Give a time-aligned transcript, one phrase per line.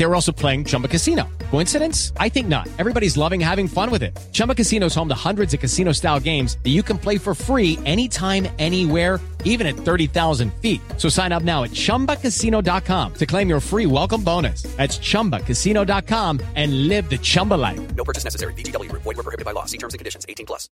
[0.00, 1.28] They were also playing Chumba Casino.
[1.50, 2.14] Coincidence?
[2.16, 2.68] I think not.
[2.78, 4.18] Everybody's loving having fun with it.
[4.32, 7.34] Chumba Casino is home to hundreds of casino style games that you can play for
[7.34, 10.80] free anytime, anywhere, even at 30,000 feet.
[10.96, 14.62] So sign up now at chumbacasino.com to claim your free welcome bonus.
[14.78, 17.94] That's chumbacasino.com and live the Chumba life.
[17.94, 18.54] No purchase necessary.
[18.54, 19.02] VGW Group.
[19.02, 19.66] Void were prohibited by law.
[19.66, 20.24] See terms and conditions.
[20.26, 20.70] 18 plus.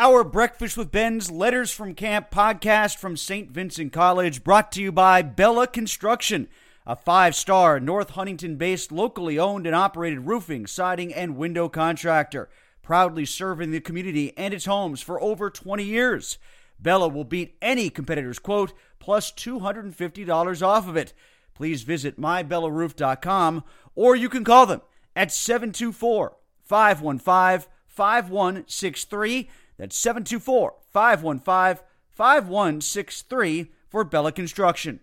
[0.00, 3.50] Our Breakfast with Benz Letters from Camp podcast from St.
[3.50, 6.46] Vincent College brought to you by Bella Construction,
[6.88, 12.48] a five star North Huntington based locally owned and operated roofing, siding, and window contractor,
[12.82, 16.38] proudly serving the community and its homes for over 20 years.
[16.80, 21.12] Bella will beat any competitor's quote plus $250 off of it.
[21.52, 24.80] Please visit mybellaRoof.com or you can call them
[25.14, 29.50] at 724 515 5163.
[29.76, 35.00] That's 724 515 5163 for Bella Construction.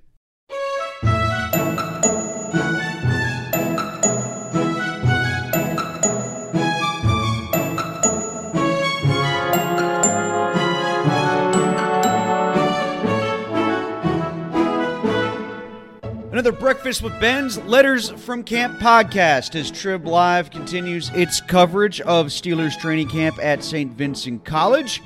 [16.45, 22.28] Another Breakfast with Benz Letters from Camp podcast as Trib Live continues its coverage of
[22.28, 23.91] Steelers training camp at St.
[23.91, 25.01] Vincent College.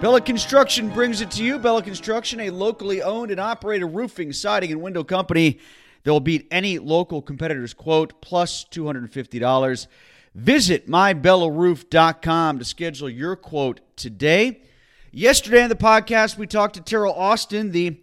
[0.00, 1.58] Bella Construction brings it to you.
[1.58, 5.58] Bella Construction, a locally owned and operated roofing, siding, and window company
[6.04, 9.88] that will beat any local competitor's quote plus $250.
[10.36, 14.62] Visit mybellaRoof.com to schedule your quote today.
[15.10, 18.00] Yesterday on the podcast, we talked to Teryl Austin, the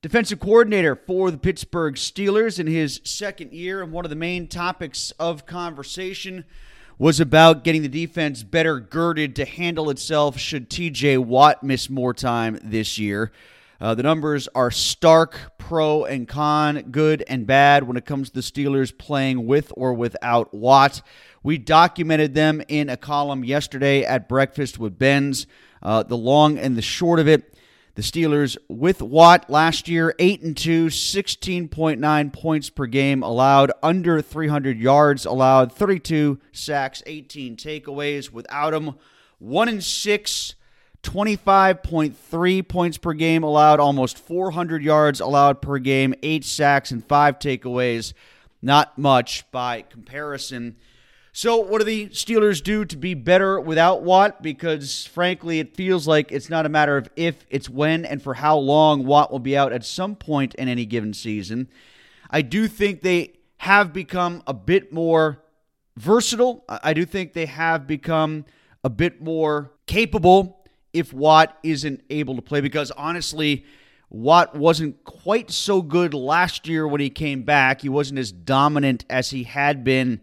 [0.00, 3.82] defensive coordinator for the Pittsburgh Steelers in his second year.
[3.82, 6.44] And one of the main topics of conversation
[6.98, 12.14] was about getting the defense better girded to handle itself should TJ Watt miss more
[12.14, 13.32] time this year.
[13.80, 18.34] Uh, the numbers are stark, pro and con, good and bad when it comes to
[18.34, 21.02] the Steelers playing with or without Watt.
[21.44, 25.46] We documented them in a column yesterday at Breakfast with Benz.
[25.80, 27.54] Uh, the long and the short of it.
[27.98, 34.22] The Steelers with Watt last year, 8 and 2, 16.9 points per game allowed, under
[34.22, 38.30] 300 yards allowed, 32 sacks, 18 takeaways.
[38.30, 38.94] Without him,
[39.40, 40.54] 1 and 6,
[41.02, 47.40] 25.3 points per game allowed, almost 400 yards allowed per game, 8 sacks and 5
[47.40, 48.12] takeaways.
[48.62, 50.76] Not much by comparison.
[51.40, 54.42] So, what do the Steelers do to be better without Watt?
[54.42, 58.34] Because, frankly, it feels like it's not a matter of if, it's when and for
[58.34, 61.68] how long Watt will be out at some point in any given season.
[62.28, 65.40] I do think they have become a bit more
[65.96, 66.64] versatile.
[66.68, 68.44] I do think they have become
[68.82, 72.60] a bit more capable if Watt isn't able to play.
[72.60, 73.64] Because, honestly,
[74.10, 77.82] Watt wasn't quite so good last year when he came back.
[77.82, 80.20] He wasn't as dominant as he had been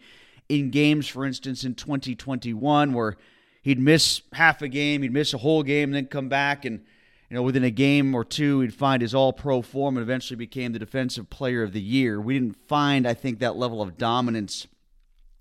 [0.50, 3.18] in games, for instance, in 2021, where
[3.62, 6.82] he'd miss half a game, he'd miss a whole game, then come back and
[7.30, 10.38] you know, within a game or two, he'd find his all pro form and eventually
[10.38, 12.22] became the defensive player of the year.
[12.22, 14.68] We didn't find, I think, that level of dominance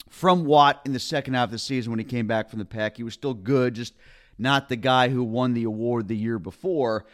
[0.08, 2.64] from Watt in the second half of the season when he came back from the
[2.64, 2.96] pack.
[2.96, 3.94] He was still good, just
[4.38, 7.04] not the guy who won the award the year before.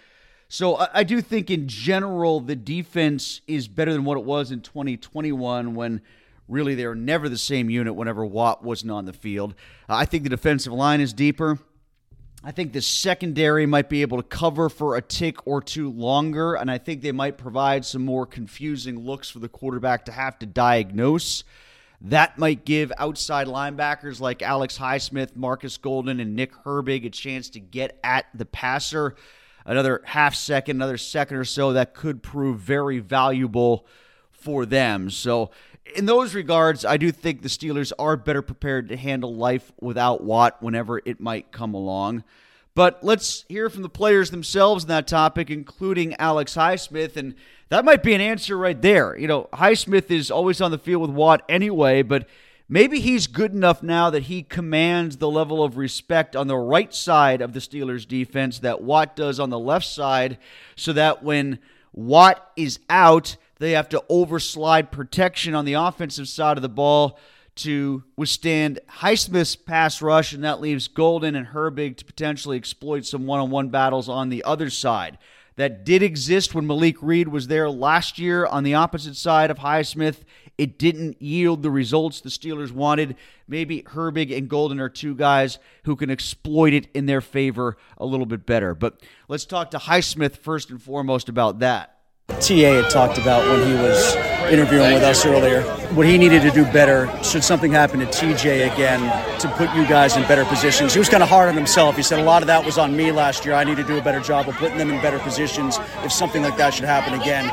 [0.48, 4.52] So I, I do think in general the defense is better than what it was
[4.52, 6.00] in 2021 when
[6.50, 9.54] really they were never the same unit whenever Watt wasn't on the field.
[9.88, 11.58] Uh, I think the defensive line is deeper.
[12.42, 16.54] I think the secondary might be able to cover for a tick or two longer,
[16.54, 20.38] and I think they might provide some more confusing looks for the quarterback to have
[20.38, 21.44] to diagnose.
[22.00, 27.50] That might give outside linebackers like Alex Highsmith, Markus Golden, and Nick Herbig a chance
[27.50, 29.16] to get at the passer.
[29.66, 33.86] Another half second, another second or so, that could prove very valuable
[34.30, 35.10] for them.
[35.10, 35.50] So,
[35.94, 40.22] in those regards, I do think the Steelers are better prepared to handle life without
[40.22, 42.24] Watt whenever it might come along.
[42.74, 47.16] But let's hear from the players themselves on that topic, including Alex Highsmith.
[47.16, 47.34] And
[47.68, 49.18] that might be an answer right there.
[49.18, 52.28] You know, Highsmith is always on the field with Watt anyway, but
[52.68, 56.94] maybe he's good enough now that he commands the level of respect on the right
[56.94, 60.38] side of the Steelers defense that Watt does on the left side,
[60.76, 61.58] so that when
[61.92, 67.18] Watt is out, they have to overslide protection on the offensive side of the ball
[67.56, 73.26] to withstand Highsmith's pass rush, and that leaves Golden and Herbig to potentially exploit some
[73.26, 75.18] one on one battles on the other side.
[75.56, 79.58] That did exist when Malik Reed was there last year on the opposite side of
[79.58, 80.22] Highsmith.
[80.56, 83.16] It didn't yield the results the Steelers wanted.
[83.46, 88.06] Maybe Herbig and Golden are two guys who can exploit it in their favor a
[88.06, 88.74] little bit better.
[88.74, 91.99] But let's talk to Highsmith first and foremost about that.
[92.40, 94.14] TA had talked about when he was
[94.50, 95.62] interviewing with us earlier.
[95.94, 99.00] What he needed to do better, should something happen to TJ again,
[99.40, 100.92] to put you guys in better positions.
[100.92, 101.96] He was kind of hard on himself.
[101.96, 103.54] He said a lot of that was on me last year.
[103.54, 106.42] I need to do a better job of putting them in better positions if something
[106.42, 107.48] like that should happen again.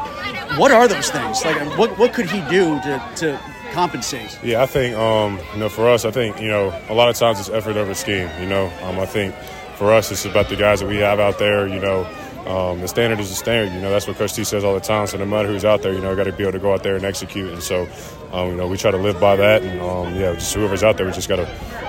[0.59, 1.43] What are those things?
[1.43, 3.39] Like, what, what could he do to, to
[3.73, 4.39] compensate?
[4.43, 7.15] Yeah, I think, um, you know, for us, I think, you know, a lot of
[7.15, 8.71] times it's effort over scheme, you know.
[8.83, 9.35] Um, I think
[9.77, 12.07] for us, it's about the guys that we have out there, you know,
[12.47, 13.73] um, the standard is the standard.
[13.73, 15.05] You know, that's what Coach T says all the time.
[15.07, 16.81] So no matter who's out there, you know, got to be able to go out
[16.81, 17.51] there and execute.
[17.51, 17.87] And so,
[18.31, 19.63] um, you know, we try to live by that.
[19.63, 21.45] And um, yeah, just whoever's out there, we just got to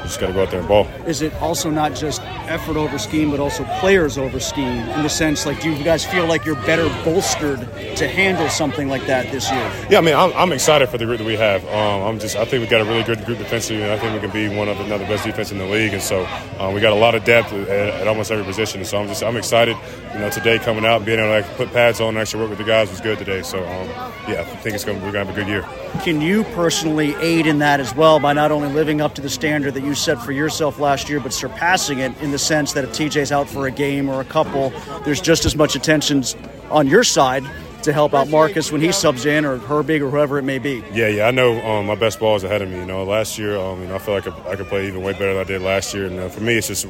[0.09, 0.87] just got to go out there and ball.
[1.07, 4.89] Is it also not just effort over scheme, but also players over scheme?
[4.89, 7.61] In the sense, like, do you guys feel like you're better bolstered
[7.97, 9.87] to handle something like that this year?
[9.91, 11.65] Yeah, I mean, I'm, I'm excited for the group that we have.
[11.67, 14.15] Um, I'm just, I think we got a really good group defensively, and I think
[14.15, 15.93] we can be one of another best defense in the league.
[15.93, 16.27] And so,
[16.59, 18.85] um, we got a lot of depth at, at, almost every position.
[18.85, 19.77] So I'm just, I'm excited.
[20.15, 22.43] You know, today coming out and being able to like, put pads on and actually
[22.43, 23.43] work with the guys was good today.
[23.43, 23.89] So um,
[24.29, 25.63] yeah, I think it's gonna, we're going to have a good year.
[26.03, 29.31] Can you personally aid in that as well by not only living up to the
[29.31, 32.85] standard that you set for yourself last year, but surpassing it in the sense that
[32.85, 34.71] if TJ's out for a game or a couple,
[35.05, 36.23] there's just as much attention
[36.71, 37.45] on your side
[37.83, 40.83] to help out Markus when he subs in or Herbig or whoever it may be.
[40.93, 42.77] Yeah, yeah, I know um, my best ball is ahead of me.
[42.77, 44.87] You know, last year, um, you know, I feel like I could, I could play
[44.87, 46.07] even way better than I did last year.
[46.07, 46.87] And uh, for me, it's just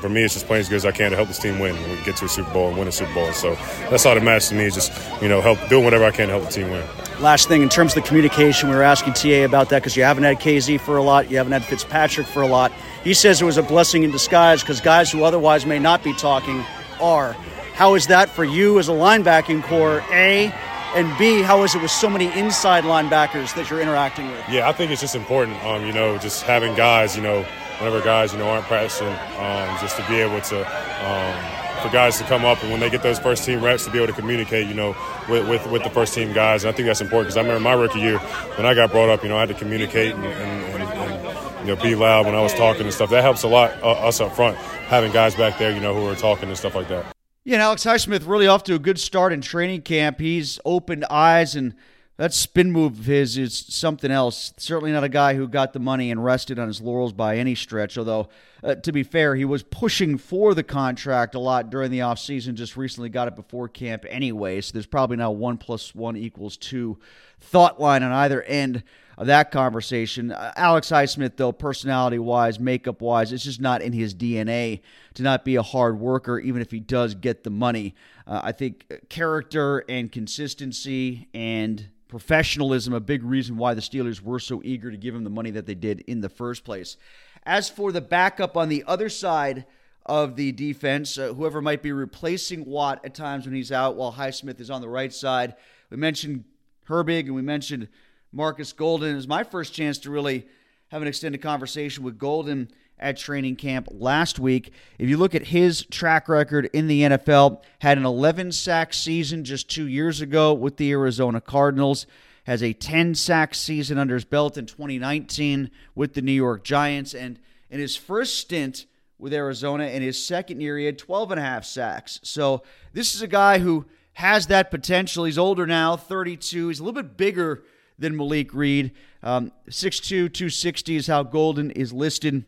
[0.00, 1.76] for me, it's just playing as good as I can to help this team win
[1.76, 3.32] and get to a Super Bowl and win a Super Bowl.
[3.32, 3.54] So
[3.90, 4.92] that's all that matters to me is just
[5.22, 6.84] you know help doing whatever I can to help the team win.
[7.20, 10.02] Last thing in terms of the communication, we were asking TA about that because you
[10.02, 12.72] haven't had Kazee for a lot, you haven't had Fitzpatrick for a lot.
[13.04, 16.14] He says it was a blessing in disguise because guys who otherwise may not be
[16.14, 16.64] talking
[17.00, 17.34] are.
[17.74, 20.02] How is that for you as a linebacking corps?
[20.10, 20.52] A
[20.94, 24.42] and B, how is it with so many inside linebackers that you're interacting with?
[24.50, 27.44] Yeah, I think it's just important, um, you know, just having guys, you know,
[27.80, 32.18] whenever guys, you know, aren't practicing, um, just to be able to, um, for guys
[32.18, 34.20] to come up and when they get those first team reps to be able to
[34.20, 34.94] communicate, you know,
[35.28, 36.62] with, with, with the first team guys.
[36.62, 39.08] And I think that's important because I remember my rookie year when I got brought
[39.08, 42.26] up, you know, I had to communicate and, and, and, and you know, be loud
[42.26, 43.10] when I was talking and stuff.
[43.10, 46.06] That helps a lot, uh, us up front, having guys back there, you know, who
[46.06, 47.06] are talking and stuff like that.
[47.44, 50.20] Yeah, and Alex Highsmith really off to a good start in training camp.
[50.20, 51.74] He's opened eyes, and
[52.20, 54.52] that spin move of his is something else.
[54.58, 57.54] Certainly not a guy who got the money and rested on his laurels by any
[57.54, 58.28] stretch, although,
[58.62, 62.52] uh, to be fair, he was pushing for the contract a lot during the offseason,
[62.52, 66.58] just recently got it before camp anyway, so there's probably now one plus one equals
[66.58, 66.98] two
[67.40, 68.82] thought line on either end
[69.16, 70.30] of that conversation.
[70.30, 74.82] Uh, Alex Highsmith, though, personality wise, makeup wise, it's just not in his DNA
[75.14, 77.94] to not be a hard worker, even if he does get the money.
[78.26, 84.40] Uh, I think character and consistency and professionalism a big reason why the Steelers were
[84.40, 86.96] so eager to give him the money that they did in the first place.
[87.44, 89.64] As for the backup on the other side
[90.04, 94.12] of the defense, uh, whoever might be replacing Watt at times when he's out while
[94.12, 95.54] Highsmith is on the right side,
[95.88, 96.44] we mentioned
[96.88, 97.88] Herbig and we mentioned
[98.32, 99.12] Markus Golden.
[99.12, 100.46] It was my first chance to really
[100.88, 102.68] have an extended conversation with Golden
[103.00, 104.72] at training camp last week.
[104.98, 109.44] If you look at his track record in the NFL, had an 11 sack season
[109.44, 112.06] just 2 years ago with the Arizona Cardinals,
[112.44, 117.14] has a 10 sack season under his belt in 2019 with the New York Giants.
[117.14, 117.38] And
[117.70, 118.86] in his first stint
[119.18, 122.20] with Arizona, in his second year, he had 12 and a half sacks.
[122.22, 125.24] So this is a guy who has that potential.
[125.24, 126.68] He's older now, 32.
[126.68, 127.62] He's a little bit bigger
[127.98, 128.92] than Malik Reed.
[129.22, 132.44] Um, 6'2, 260 is how Golden is listed.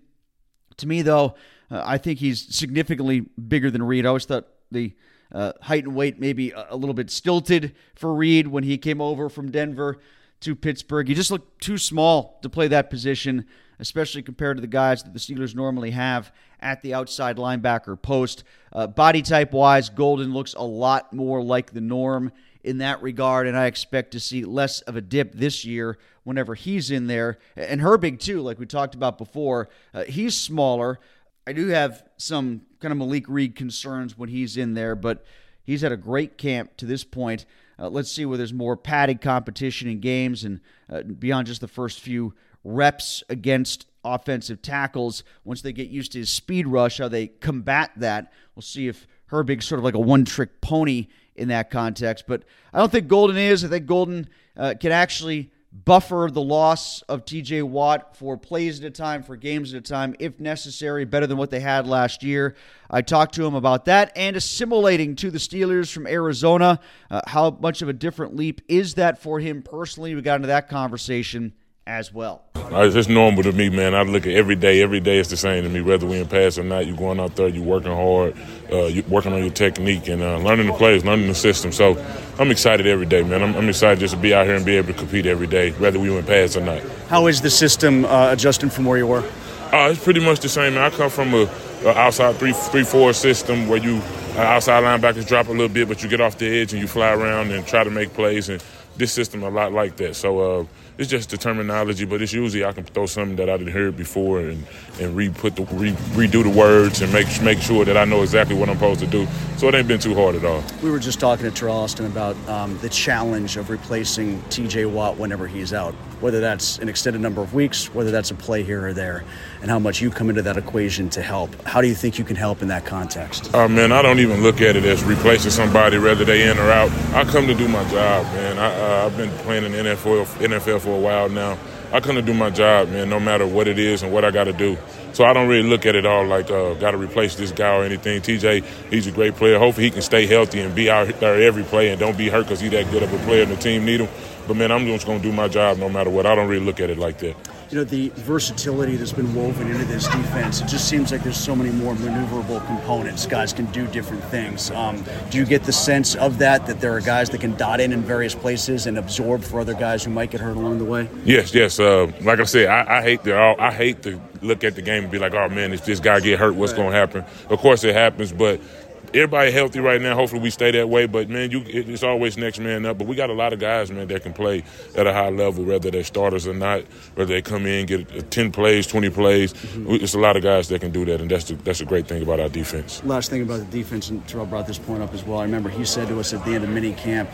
[0.82, 1.36] To me, though,
[1.70, 4.04] uh, I think he's significantly bigger than Reed.
[4.04, 4.92] I always thought the
[5.30, 9.00] uh, height and weight maybe a, a little bit stilted for Reed when he came
[9.00, 9.98] over from Denver
[10.40, 11.06] to Pittsburgh.
[11.06, 13.46] He just looked too small to play that position,
[13.78, 18.42] especially compared to the guys that the Steelers normally have at the outside linebacker post.
[18.72, 22.32] Uh, body type wise, Golden looks a lot more like the norm
[22.64, 26.54] in that regard, and I expect to see less of a dip this year whenever
[26.54, 27.38] he's in there.
[27.56, 31.00] And Herbig, too, like we talked about before, uh, he's smaller.
[31.46, 35.24] I do have some kind of Malik Reed concerns when he's in there, but
[35.64, 37.46] he's had a great camp to this point.
[37.78, 41.68] Uh, let's see where there's more padded competition in games and uh, beyond just the
[41.68, 45.24] first few reps against offensive tackles.
[45.44, 48.32] Once they get used to his speed rush, how they combat that.
[48.54, 52.24] We'll see if Herbig's sort of like a one trick pony in that context.
[52.28, 53.64] But I don't think Golden is.
[53.64, 58.86] I think Golden uh, can actually buffer the loss of TJ Watt for plays at
[58.86, 62.22] a time, for games at a time, if necessary, better than what they had last
[62.22, 62.54] year.
[62.90, 66.78] I talked to him about that and assimilating to the Steelers from Arizona.
[67.10, 70.14] Uh, how much of a different leap is that for him personally?
[70.14, 71.54] We got into that conversation
[71.86, 72.51] as well.
[72.74, 73.94] It's just normal to me, man.
[73.94, 74.82] I look at every day.
[74.82, 76.86] Every day is the same to me, whether we in pass or not.
[76.86, 78.36] You're going out there, you're working hard,
[78.72, 81.72] uh, you're working on your technique and uh, learning the plays, learning the system.
[81.72, 82.02] So
[82.38, 83.42] I'm excited every day, man.
[83.42, 85.70] I'm, I'm, excited just to be out here and be able to compete every day,
[85.72, 86.82] whether we went pass or not.
[87.08, 89.24] How is the system uh, adjusting from where you were?
[89.72, 90.74] Uh, it's pretty much the same.
[90.74, 90.84] Man.
[90.84, 91.48] I come from a,
[91.84, 94.02] a outside three three four system where you
[94.36, 96.88] uh, outside linebackers drop a little bit, but you get off the edge and you
[96.88, 98.48] fly around and try to make plays.
[98.48, 98.62] And
[98.96, 100.16] this system a lot like that.
[100.16, 100.68] So
[100.98, 103.90] it's just the terminology, but it's usually I can throw something that I didn't hear
[103.90, 104.66] before and
[105.00, 108.54] and re-put the re, redo the words and make make sure that I know exactly
[108.54, 109.26] what I'm supposed to do.
[109.56, 110.62] So it ain't been too hard at all.
[110.82, 114.86] We were just talking to Teryl Austin about um, the challenge of replacing T.J.
[114.86, 118.62] Watt whenever he's out, whether that's an extended number of weeks, whether that's a play
[118.62, 119.24] here or there,
[119.60, 121.54] and how much you come into that equation to help.
[121.62, 123.50] How do you think you can help in that context?
[123.54, 126.70] Oh man, I don't even look at it as replacing somebody, whether they in or
[126.70, 126.90] out.
[127.14, 128.51] I come to do my job, man.
[128.62, 131.58] I, uh, I've been playing in NFL NFL for a while now.
[131.92, 134.44] I to do my job, man, no matter what it is and what I got
[134.44, 134.78] to do.
[135.12, 137.76] So I don't really look at it all like uh, got to replace this guy
[137.76, 138.22] or anything.
[138.22, 139.58] TJ, he's a great player.
[139.58, 142.44] Hopefully he can stay healthy and be out there every play and don't be hurt
[142.44, 144.08] because he's that good of a player and the team need him.
[144.48, 146.24] But man, I'm just going to do my job no matter what.
[146.24, 147.36] I don't really look at it like that
[147.72, 150.60] you know the versatility that's been woven into this defense.
[150.60, 153.24] It just seems like there's so many more maneuverable components.
[153.24, 154.70] Guys can do different things.
[154.72, 157.80] Um, do you get the sense of that that there are guys that can dot
[157.80, 160.84] in in various places and absorb for other guys who might get hurt along the
[160.84, 161.08] way?
[161.24, 161.80] Yes, yes.
[161.80, 165.04] Uh, like I said, I, I hate the I hate to look at the game
[165.04, 166.78] and be like, oh man, if this guy get hurt, what's right.
[166.78, 167.24] going to happen?
[167.48, 168.60] Of course, it happens, but
[169.08, 170.14] everybody healthy right now.
[170.14, 171.06] Hopefully, we stay that way.
[171.06, 172.98] But man, you it's always next man up.
[172.98, 174.64] But we got a lot of guys, man, that can play
[174.96, 176.82] at a high level, whether they're starters or not.
[177.14, 179.52] Whether they come in get ten plays, twenty plays.
[179.52, 179.94] Mm-hmm.
[179.94, 182.06] It's a lot of guys that can do that, and that's the, that's a great
[182.06, 183.02] thing about our defense.
[183.04, 185.38] Last thing about the defense, and Teryl brought this point up as well.
[185.38, 187.28] I remember he said to us at the end of mini camp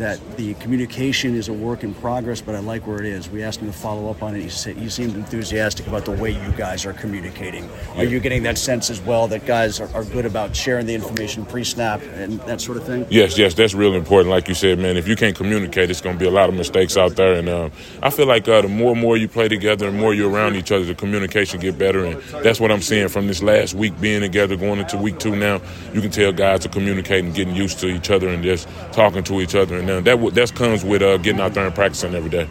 [0.00, 3.28] that the communication is a work in progress, but I like where it is.
[3.28, 4.40] We asked him to follow up on it.
[4.40, 7.68] He, said, he seemed enthusiastic about the way you guys are communicating.
[7.96, 10.94] Are you getting that sense as well that guys are, are good about sharing the
[10.94, 13.06] information pre snap and that sort of thing?
[13.10, 14.30] Yes, yes, that's really important.
[14.30, 16.54] Like you said, man, if you can't communicate, it's going to be a lot of
[16.54, 17.34] mistakes out there.
[17.34, 17.68] And uh,
[18.02, 20.56] I feel like uh, the more and more you play together and more you're around
[20.56, 22.06] each other, the communication get better.
[22.06, 25.36] And that's what I'm seeing from this last week being together, going into week two
[25.36, 25.60] now.
[25.92, 29.42] You can tell guys are communicating, getting used to each other, and just talking to
[29.42, 29.76] each other.
[29.76, 32.48] And uh, that that comes with uh, getting out there and practicing every day.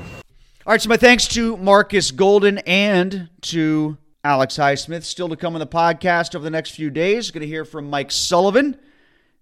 [0.65, 5.03] All right, so my thanks to Markus Golden and to Alex Highsmith.
[5.03, 7.31] Still to come on the podcast over the next few days.
[7.31, 8.77] Going to hear from Mike Sullivan,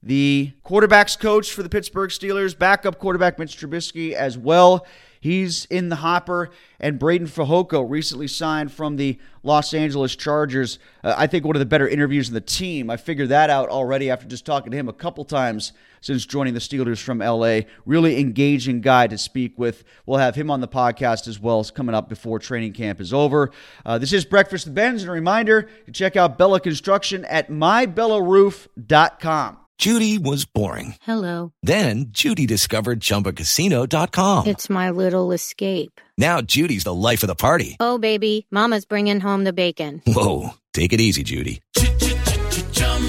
[0.01, 4.85] the quarterbacks coach for the Pittsburgh Steelers, backup quarterback Mitch Trubisky as well.
[5.19, 6.51] He's in the hopper.
[6.79, 10.79] And Breiden Fehoko recently signed from the Los Angeles Chargers.
[11.03, 12.89] Uh, I think one of the better interviews in the team.
[12.89, 15.73] I figured that out already after just talking to him a couple times
[16.07, 17.61] since joining the Steelers from LA.
[17.85, 19.83] Really engaging guy to speak with.
[20.05, 23.13] We'll have him on the podcast as well as coming up before training camp is
[23.13, 23.51] over.
[23.85, 27.49] Uh, this is Breakfast with Benz, and a reminder to check out Bella Construction at
[27.49, 29.57] mybellaRoof.com.
[29.77, 30.95] Judy was boring.
[31.01, 31.51] Hello.
[31.61, 34.47] Then Judy discovered ChumbaCasino.com.
[34.47, 36.01] It's my little escape.
[36.17, 37.75] Now Judy's the life of the party.
[37.79, 40.01] Oh, baby, Mama's bringing home the bacon.
[40.07, 41.61] Whoa, take it easy, Judy.